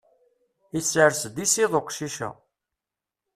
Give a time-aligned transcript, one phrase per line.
[0.79, 2.29] Isers-d iṣiḍ uqcic-a.